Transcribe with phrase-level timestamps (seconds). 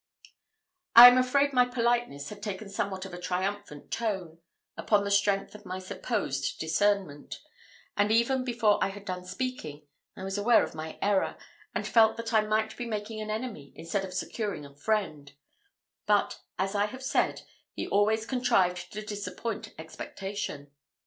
[0.95, 4.39] I am afraid my politeness had taken somewhat of a triumphant tone,
[4.75, 7.39] upon the strength of my supposed discernment;
[7.95, 9.85] and, even before I had done speaking,
[10.17, 11.37] I was aware of my error,
[11.75, 15.33] and felt that I might be making an enemy instead of securing a friend;
[16.07, 17.43] but, as I have said,
[17.75, 20.71] he always contrived to disappoint expectation.